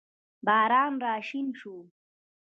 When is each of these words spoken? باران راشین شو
باران 0.45 0.93
راشین 1.03 1.45
شو 1.59 1.75